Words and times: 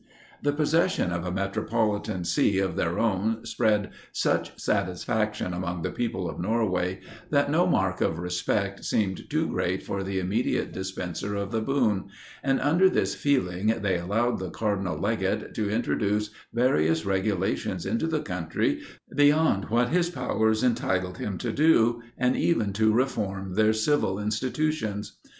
The 0.41 0.51
possession 0.51 1.11
of 1.11 1.25
a 1.27 1.31
metropolitan 1.31 2.23
see 2.25 2.57
of 2.57 2.75
their 2.75 2.97
own 2.97 3.45
spread 3.45 3.91
such 4.11 4.59
satisfaction 4.59 5.53
among 5.53 5.83
the 5.83 5.91
people 5.91 6.27
of 6.27 6.39
Norway, 6.39 7.01
that 7.29 7.51
no 7.51 7.67
mark 7.67 8.01
of 8.01 8.17
respect 8.17 8.83
seemed 8.83 9.29
too 9.29 9.45
great 9.47 9.83
for 9.83 10.01
the 10.01 10.17
immediate 10.17 10.71
dispenser 10.71 11.35
of 11.35 11.51
the 11.51 11.61
boon; 11.61 12.05
and 12.43 12.59
under 12.59 12.89
this 12.89 13.13
feeling, 13.13 13.67
they 13.67 13.95
allowed 13.99 14.39
the 14.39 14.49
Cardinal 14.49 14.97
Legate 14.97 15.53
to 15.53 15.69
introduce 15.69 16.31
various 16.51 17.05
regulations 17.05 17.85
into 17.85 18.07
the 18.07 18.21
country 18.23 18.81
beyond 19.15 19.65
what 19.69 19.89
his 19.89 20.09
powers 20.09 20.63
entitled 20.63 21.19
him 21.19 21.37
to 21.37 21.51
do, 21.51 22.01
and 22.17 22.35
even 22.35 22.73
to 22.73 22.91
reform 22.91 23.53
their 23.53 23.71
civil 23.71 24.17
institutions. 24.17 25.19